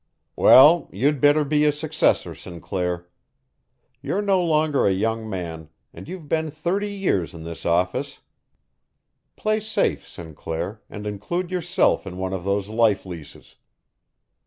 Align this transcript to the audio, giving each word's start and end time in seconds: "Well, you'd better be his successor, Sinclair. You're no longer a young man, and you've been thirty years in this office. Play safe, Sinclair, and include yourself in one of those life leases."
"Well, 0.35 0.89
you'd 0.91 1.21
better 1.21 1.43
be 1.45 1.61
his 1.61 1.77
successor, 1.77 2.33
Sinclair. 2.33 3.07
You're 4.01 4.23
no 4.23 4.41
longer 4.41 4.87
a 4.87 4.91
young 4.91 5.29
man, 5.29 5.69
and 5.93 6.07
you've 6.07 6.27
been 6.27 6.49
thirty 6.49 6.91
years 6.91 7.35
in 7.35 7.43
this 7.43 7.67
office. 7.67 8.21
Play 9.35 9.59
safe, 9.59 10.07
Sinclair, 10.07 10.81
and 10.89 11.05
include 11.05 11.51
yourself 11.51 12.07
in 12.07 12.17
one 12.17 12.33
of 12.33 12.43
those 12.43 12.67
life 12.67 13.05
leases." 13.05 13.57